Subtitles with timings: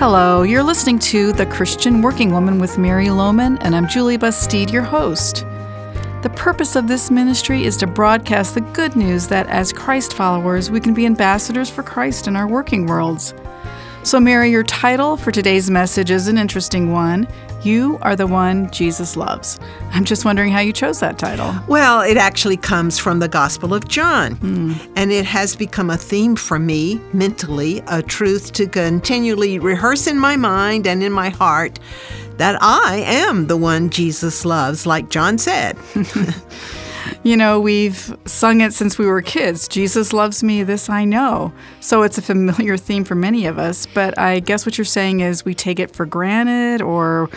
[0.00, 4.70] Hello, you're listening to The Christian Working Woman with Mary Lowman, and I'm Julie Bastide,
[4.70, 5.44] your host.
[6.22, 10.70] The purpose of this ministry is to broadcast the good news that as Christ followers,
[10.70, 13.34] we can be ambassadors for Christ in our working worlds.
[14.02, 17.28] So, Mary, your title for today's message is an interesting one.
[17.62, 19.60] You are the one Jesus loves.
[19.92, 21.54] I'm just wondering how you chose that title.
[21.68, 24.92] Well, it actually comes from the Gospel of John, mm.
[24.96, 30.18] and it has become a theme for me mentally, a truth to continually rehearse in
[30.18, 31.78] my mind and in my heart
[32.38, 35.76] that I am the one Jesus loves, like John said.
[37.22, 39.68] You know, we've sung it since we were kids.
[39.68, 41.52] Jesus loves me, this I know.
[41.80, 45.20] So it's a familiar theme for many of us, but I guess what you're saying
[45.20, 47.28] is we take it for granted or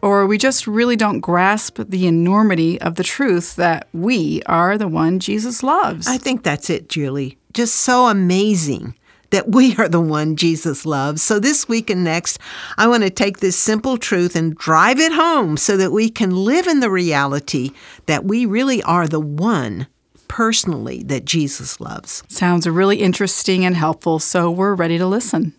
[0.00, 4.88] or we just really don't grasp the enormity of the truth that we are the
[4.88, 6.08] one Jesus loves.
[6.08, 7.38] I think that's it, Julie.
[7.52, 8.96] Just so amazing
[9.32, 11.22] that we are the one Jesus loves.
[11.22, 12.38] So this week and next,
[12.78, 16.30] I want to take this simple truth and drive it home so that we can
[16.30, 17.72] live in the reality
[18.06, 19.88] that we really are the one
[20.28, 22.22] personally that Jesus loves.
[22.28, 25.54] Sounds really interesting and helpful, so we're ready to listen.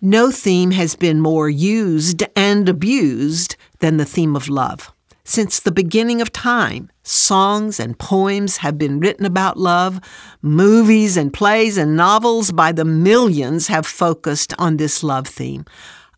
[0.00, 4.92] No theme has been more used and abused than the theme of love.
[5.28, 10.00] Since the beginning of time, songs and poems have been written about love.
[10.40, 15.64] Movies and plays and novels by the millions have focused on this love theme.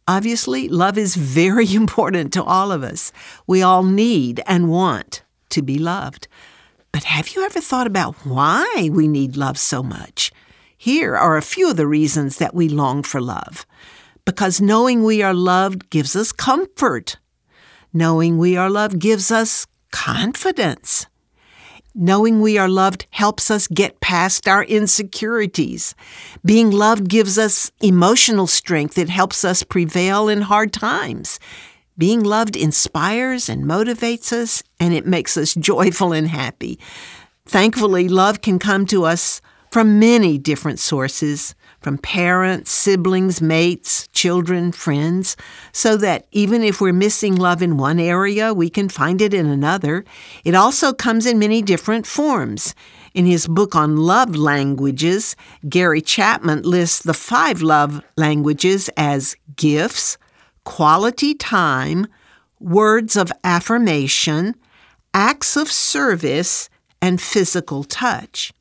[0.06, 3.10] Obviously, love is very important to all of us.
[3.46, 6.28] We all need and want to be loved.
[6.92, 10.30] But have you ever thought about why we need love so much?
[10.76, 13.64] Here are a few of the reasons that we long for love.
[14.26, 17.16] Because knowing we are loved gives us comfort.
[17.92, 21.06] Knowing we are loved gives us confidence.
[21.94, 25.94] Knowing we are loved helps us get past our insecurities.
[26.44, 28.98] Being loved gives us emotional strength.
[28.98, 31.40] It helps us prevail in hard times.
[31.96, 36.78] Being loved inspires and motivates us, and it makes us joyful and happy.
[37.46, 39.40] Thankfully, love can come to us
[39.70, 45.36] from many different sources from parents, siblings, mates, children, friends,
[45.72, 49.46] so that even if we're missing love in one area, we can find it in
[49.46, 50.04] another.
[50.44, 52.74] It also comes in many different forms.
[53.14, 55.36] In his book on love languages,
[55.68, 60.18] Gary Chapman lists the five love languages as gifts,
[60.64, 62.06] quality time,
[62.60, 64.54] words of affirmation,
[65.14, 66.68] acts of service,
[67.00, 68.52] and physical touch.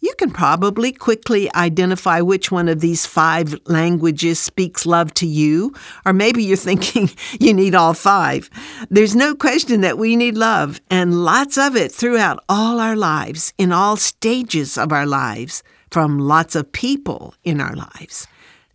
[0.00, 5.74] You can probably quickly identify which one of these five languages speaks love to you,
[6.06, 7.10] or maybe you're thinking
[7.40, 8.48] you need all five.
[8.90, 13.52] There's no question that we need love, and lots of it throughout all our lives,
[13.58, 18.28] in all stages of our lives, from lots of people in our lives.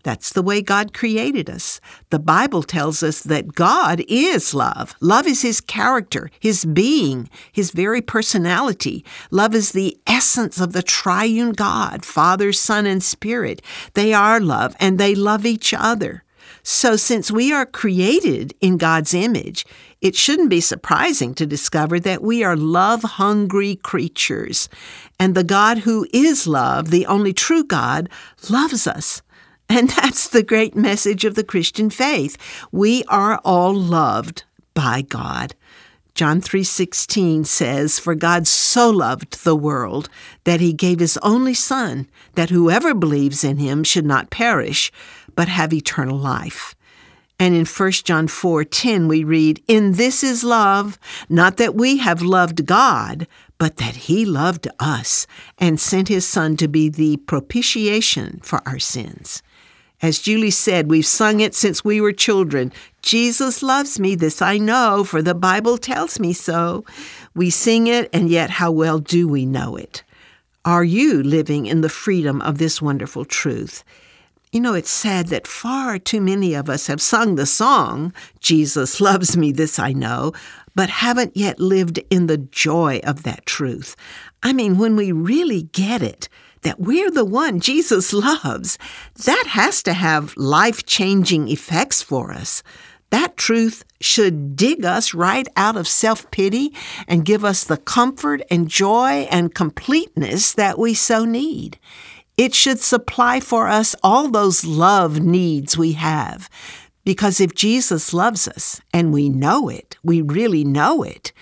[0.04, 1.80] That's the way God created us.
[2.10, 4.96] The Bible tells us that God is love.
[5.00, 9.06] Love is His character, His being, His very personality.
[9.32, 13.62] Love is the essence of the triune God, Father, Son, and Spirit.
[13.94, 16.24] They are love, and they love each other.
[16.66, 19.66] So, since we are created in God's image,
[20.02, 24.70] it shouldn't be surprising to discover that we are love hungry creatures.
[25.20, 28.10] And the God who is love, the only true God,
[28.50, 29.22] loves us.
[29.70, 32.38] And that's the great message of the Christian faith.
[32.72, 34.44] We are all loved
[34.74, 35.56] by God.
[36.16, 40.10] John 3:16 says, "For God so loved the world
[40.44, 44.92] that he gave his only son, that whoever believes in him should not perish,
[45.36, 46.76] but have eternal life."
[47.40, 52.22] And in 1 John 4:10 we read, "In this is love, not that we have
[52.22, 53.26] loved God,
[53.58, 55.26] but that he loved us
[55.58, 59.42] and sent his son to be the propitiation for our sins."
[60.04, 62.74] As Julie said, we've sung it since we were children.
[63.02, 66.84] Jesus loves me, this I know, for the Bible tells me so.
[67.34, 70.04] We sing it, and yet how well do we know it?
[70.66, 73.86] Are you living in the freedom of this wonderful truth?
[74.52, 79.00] You know, it's sad that far too many of us have sung the song, Jesus
[79.00, 80.34] loves me, this I know,
[80.76, 83.96] but haven't yet lived in the joy of that truth.
[84.44, 86.28] I mean, when we really get it,
[86.64, 88.78] that we're the one Jesus loves,
[89.26, 92.64] that has to have life changing effects for us.
[93.10, 96.74] That truth should dig us right out of self pity
[97.08, 101.78] and give us the comfort and joy and completeness that we so need.
[102.38, 106.50] It should supply for us all those love needs we have.
[107.06, 111.34] Because if Jesus loves us, and we know it, we really know it,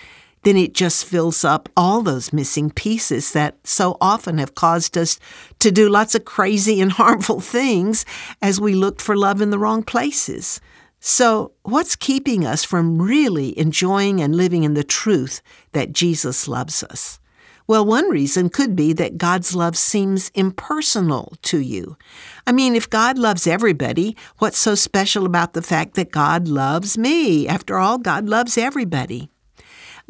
[0.42, 5.18] then it just fills up all those missing pieces that so often have caused us
[5.60, 8.04] to do lots of crazy and harmful things
[8.40, 10.60] as we looked for love in the wrong places.
[11.04, 15.42] So, what's keeping us from really enjoying and living in the truth
[15.72, 17.18] that Jesus loves us?
[17.66, 21.96] Well, one reason could be that God's love seems impersonal to you.
[22.46, 26.96] I mean, if God loves everybody, what's so special about the fact that God loves
[26.96, 27.48] me?
[27.48, 29.31] After all, God loves everybody.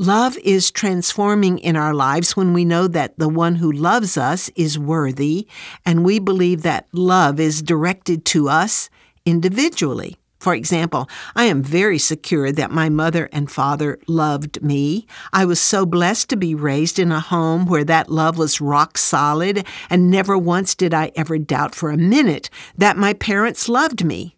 [0.03, 4.51] Love is transforming in our lives when we know that the one who loves us
[4.57, 5.47] is worthy,
[5.87, 8.91] and we believe that love is directed to us
[9.25, 10.17] individually.
[10.41, 15.07] For example, I am very secure that my mother and father loved me.
[15.33, 18.99] I was so blessed to be raised in a home where that love was rock
[18.99, 24.05] solid, and never once did I ever doubt for a minute that my parents loved
[24.05, 24.35] me.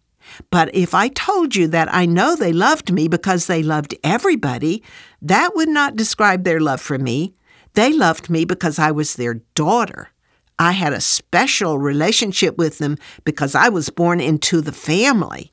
[0.49, 4.83] But if I told you that I know they loved me because they loved everybody,
[5.21, 7.33] that would not describe their love for me.
[7.73, 10.09] They loved me because I was their daughter.
[10.57, 15.51] I had a special relationship with them because I was born into the family.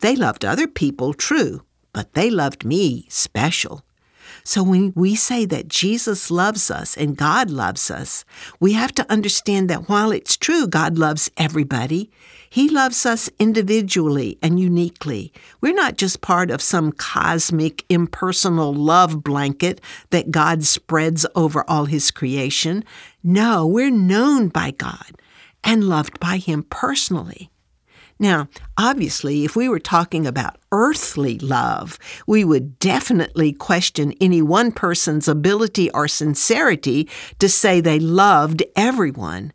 [0.00, 3.84] They loved other people, true, but they loved me special.
[4.44, 8.24] So when we say that Jesus loves us and God loves us,
[8.60, 12.10] we have to understand that while it's true God loves everybody,
[12.54, 15.32] He loves us individually and uniquely.
[15.60, 19.80] We're not just part of some cosmic, impersonal love blanket
[20.10, 22.84] that God spreads over all His creation.
[23.24, 25.20] No, we're known by God
[25.64, 27.50] and loved by Him personally.
[28.20, 28.46] Now,
[28.78, 31.98] obviously, if we were talking about earthly love,
[32.28, 37.08] we would definitely question any one person's ability or sincerity
[37.40, 39.52] to say they loved everyone.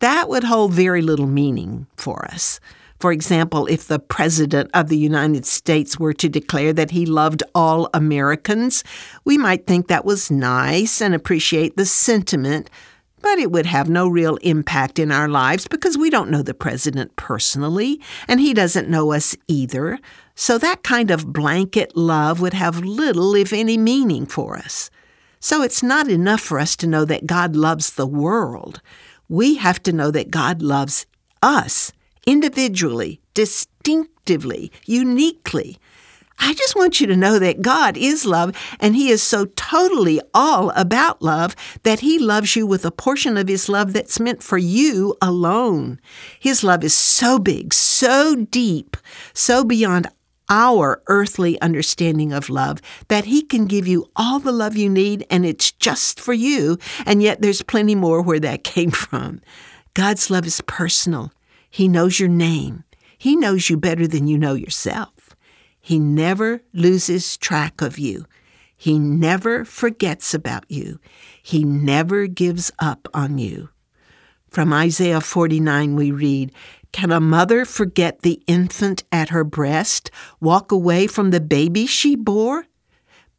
[0.00, 2.60] That would hold very little meaning for us.
[3.00, 7.44] For example, if the President of the United States were to declare that he loved
[7.54, 8.82] all Americans,
[9.24, 12.68] we might think that was nice and appreciate the sentiment,
[13.20, 16.54] but it would have no real impact in our lives because we don't know the
[16.54, 19.98] president personally, and he doesn't know us either.
[20.34, 24.90] So that kind of blanket love would have little, if any, meaning for us.
[25.40, 28.80] So it's not enough for us to know that God loves the world.
[29.28, 31.06] We have to know that God loves
[31.42, 31.92] us
[32.26, 35.78] individually, distinctively, uniquely.
[36.38, 40.20] I just want you to know that God is love, and He is so totally
[40.32, 44.42] all about love that He loves you with a portion of His love that's meant
[44.42, 46.00] for you alone.
[46.38, 48.96] His love is so big, so deep,
[49.34, 50.06] so beyond
[50.48, 55.26] our earthly understanding of love that He can give you all the love you need,
[55.30, 59.40] and it's just for you, and yet there's plenty more where that came from.
[59.94, 61.32] God's love is personal.
[61.70, 62.84] He knows your name.
[63.18, 65.36] He knows you better than you know yourself.
[65.80, 68.26] He never loses track of you.
[68.76, 71.00] He never forgets about you.
[71.42, 73.70] He never gives up on you.
[74.50, 76.52] From Isaiah 49, we read,
[76.92, 82.16] Can a mother forget the infant at her breast, walk away from the baby she
[82.16, 82.66] bore?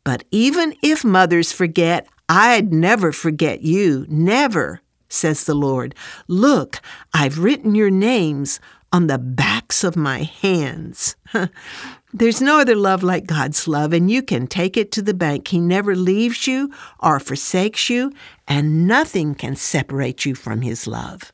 [0.03, 5.95] But even if mothers forget, I'd never forget you, never, says the Lord.
[6.27, 6.79] Look,
[7.13, 8.59] I've written your names
[8.91, 11.15] on the backs of my hands.
[12.13, 15.47] There's no other love like God's love, and you can take it to the bank.
[15.49, 18.11] He never leaves you or forsakes you,
[18.47, 21.31] and nothing can separate you from His love.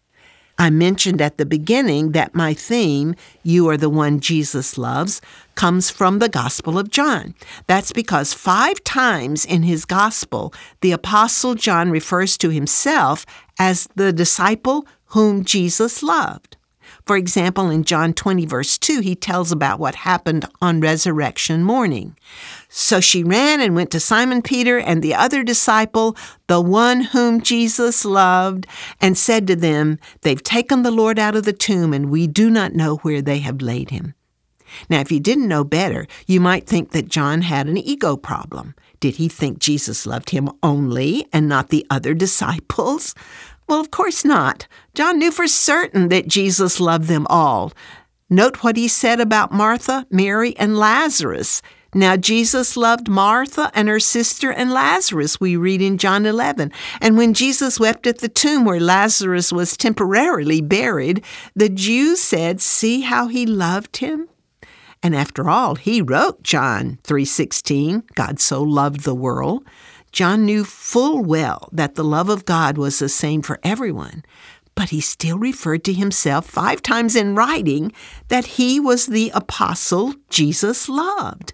[0.57, 5.22] I mentioned at the beginning that my theme, You Are the One Jesus Loves,
[5.56, 7.36] comes from the Gospel of John.
[7.68, 13.25] That's because five times in his Gospel, the Apostle John refers to himself
[13.60, 16.58] as the disciple whom Jesus loved.
[17.06, 22.18] For example, in John 20, verse 2, he tells about what happened on resurrection morning.
[22.68, 27.42] So she ran and went to Simon Peter and the other disciple, the one whom
[27.42, 28.66] Jesus loved,
[29.00, 32.50] and said to them, They've taken the Lord out of the tomb, and we do
[32.50, 34.16] not know where they have laid him.
[34.90, 38.74] Now, if you didn't know better, you might think that John had an ego problem.
[39.00, 43.14] Did he think Jesus loved him only and not the other disciples?
[43.67, 44.67] Well, of course not.
[44.93, 47.74] John knew for certain that Jesus loved them all.
[48.29, 51.62] Note what he said about Martha, Mary, and Lazarus.
[51.93, 56.72] Now, Jesus loved Martha and her sister and Lazarus, we read in John 11.
[57.00, 61.24] And when Jesus wept at the tomb where Lazarus was temporarily buried,
[61.55, 64.27] the Jews said, See how he loved him?
[65.01, 69.63] And after all, he wrote John 3:16, God so loved the world.
[70.15, 74.24] John knew full well that the love of God was the same for everyone,
[74.74, 77.91] but he still referred to himself five times in writing
[78.29, 81.51] that he was the apostle Jesus loved.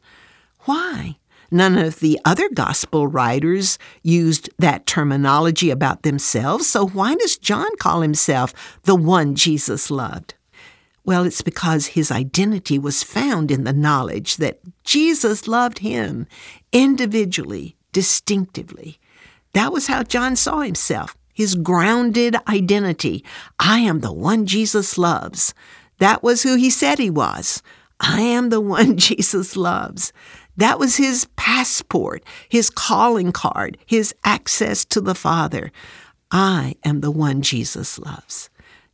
[0.65, 1.17] Why?
[1.49, 7.75] None of the other gospel writers used that terminology about themselves, so why does John
[7.77, 8.53] call himself
[8.83, 10.35] the one Jesus loved?
[11.03, 16.27] Well, it's because his identity was found in the knowledge that Jesus loved him
[16.71, 18.99] individually, distinctively.
[19.53, 23.23] That was how John saw himself, his grounded identity.
[23.59, 25.53] I am the one Jesus loves.
[25.99, 27.61] That was who he said he was.
[27.99, 30.11] I am the one Jesus loves.
[30.57, 35.71] That was his passport, his calling card, his access to the Father.
[36.31, 38.49] I am the one Jesus loves.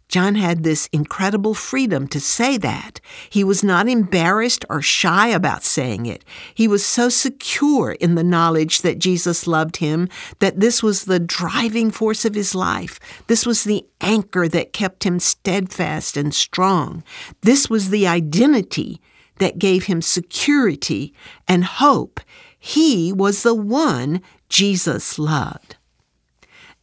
[0.07, 3.01] John had this incredible freedom to say that.
[3.29, 6.23] He was not embarrassed or shy about saying it.
[6.53, 10.07] He was so secure in the knowledge that Jesus loved him
[10.39, 12.99] that this was the driving force of his life.
[13.27, 17.03] This was the anchor that kept him steadfast and strong.
[17.41, 19.01] This was the identity
[19.39, 21.13] that gave him security
[21.47, 22.21] and hope.
[22.57, 25.75] He was the one Jesus loved.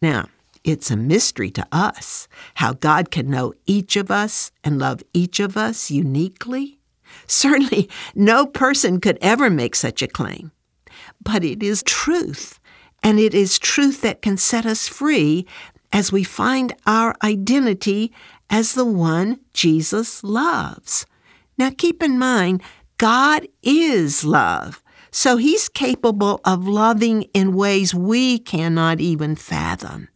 [0.03, 0.29] Now,
[0.65, 5.39] it's a mystery to us how God can know each of us and love each
[5.39, 6.81] of us uniquely.
[7.27, 10.51] Certainly, no person could ever make such a claim.
[11.23, 12.59] But it is truth,
[13.03, 15.47] and it is truth that can set us free
[15.93, 18.13] as we find our identity
[18.51, 21.07] as the one Jesus loves.
[21.57, 22.63] Now, keep in mind,
[22.97, 24.83] God is love.
[25.11, 30.09] So he's capable of loving in ways we cannot even fathom.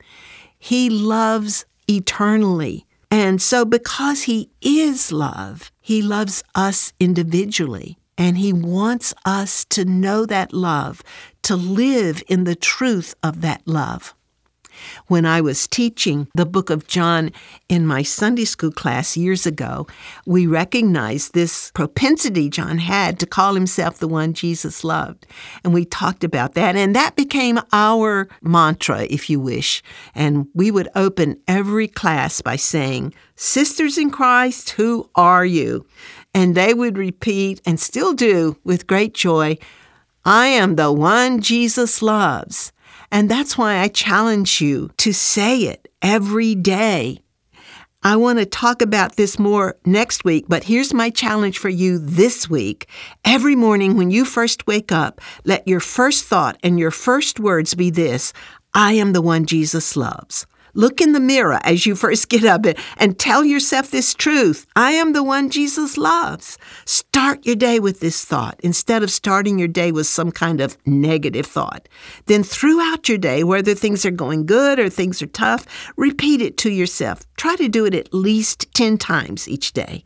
[0.58, 2.86] He loves eternally.
[3.10, 7.98] And so, because He is love, He loves us individually.
[8.16, 11.02] And He wants us to know that love,
[11.42, 14.14] to live in the truth of that love.
[15.06, 17.30] When I was teaching the book of John
[17.68, 19.86] in my Sunday school class years ago,
[20.26, 25.26] we recognized this propensity John had to call himself the one Jesus loved.
[25.64, 26.76] And we talked about that.
[26.76, 29.82] And that became our mantra, if you wish.
[30.14, 35.86] And we would open every class by saying, Sisters in Christ, who are you?
[36.34, 39.58] And they would repeat, and still do with great joy,
[40.24, 42.72] I am the one Jesus loves.
[43.10, 47.22] And that's why I challenge you to say it every day.
[48.02, 51.98] I want to talk about this more next week, but here's my challenge for you
[51.98, 52.88] this week.
[53.24, 57.74] Every morning when you first wake up, let your first thought and your first words
[57.74, 58.32] be this
[58.72, 60.46] I am the one Jesus loves.
[60.74, 64.92] Look in the mirror as you first get up and tell yourself this truth I
[64.92, 66.58] am the one Jesus loves.
[66.84, 70.76] Start your day with this thought instead of starting your day with some kind of
[70.86, 71.88] negative thought.
[72.26, 76.56] Then, throughout your day, whether things are going good or things are tough, repeat it
[76.58, 77.20] to yourself.
[77.36, 80.02] Try to do it at least 10 times each day.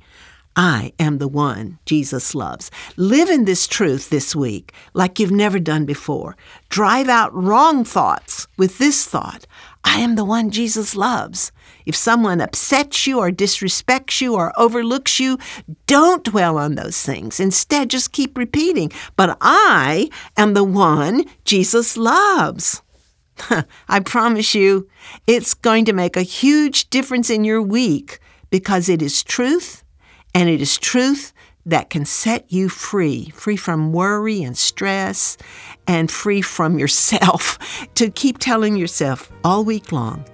[0.54, 2.71] I am the one Jesus loves.
[2.97, 6.37] Live in this truth this week like you've never done before.
[6.69, 9.47] Drive out wrong thoughts with this thought
[9.85, 11.53] I am the one Jesus loves.
[11.87, 15.39] If someone upsets you or disrespects you or overlooks you,
[15.87, 17.41] don't dwell on those things.
[17.41, 22.83] Instead, just keep repeating, But I am the one Jesus loves.
[23.89, 24.89] I promise you,
[25.27, 28.21] it's going to make a huge difference in your week
[28.51, 29.83] because it is truth,
[30.35, 31.33] and it is truth
[31.66, 35.37] that can set you free, free from worry and stress,
[35.87, 37.59] and free from yourself,
[37.95, 40.25] to keep telling yourself all week long,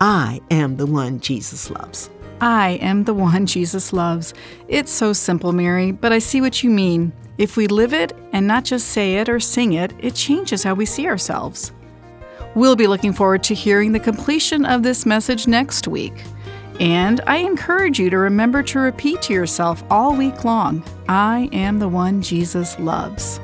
[0.00, 2.10] I am the one Jesus loves.
[2.40, 4.32] I am the one Jesus loves.
[4.68, 7.12] It's so simple, Mary, but I see what you mean.
[7.36, 10.74] If we live it and not just say it or sing it, it changes how
[10.74, 11.72] we see ourselves.
[12.54, 16.24] We'll be looking forward to hearing the completion of this message next week.
[16.80, 21.78] And I encourage you to remember to repeat to yourself all week long I am
[21.78, 23.40] the one Jesus loves.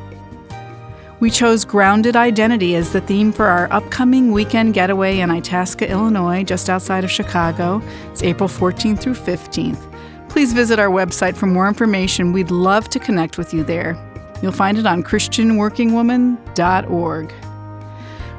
[1.21, 6.45] We chose grounded identity as the theme for our upcoming weekend getaway in Itasca, Illinois,
[6.45, 7.81] just outside of Chicago.
[8.11, 9.81] It's April 14th through 15th.
[10.29, 12.33] Please visit our website for more information.
[12.33, 13.97] We'd love to connect with you there.
[14.43, 17.33] You'll find it on ChristianWorkingWoman.org.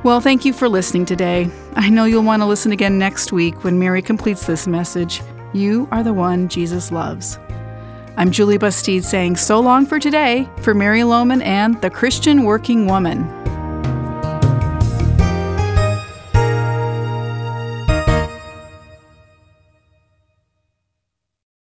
[0.04, 1.50] Well, thank you for listening today.
[1.77, 5.22] I know you'll want to listen again next week when Mary completes this message.
[5.53, 7.38] You are the one Jesus loves.
[8.15, 12.88] I'm Julie Bastide saying so long for today for Mary Lowman and the Christian Working
[12.88, 13.27] Woman.